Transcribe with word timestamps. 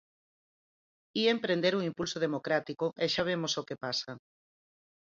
Ía 1.21 1.31
emprender 1.35 1.73
o 1.75 1.85
impulso 1.89 2.17
democrático, 2.25 2.85
e 3.03 3.05
xa 3.13 3.23
vemos 3.29 3.53
o 3.61 3.65
que 3.67 3.79
pasa. 3.85 4.11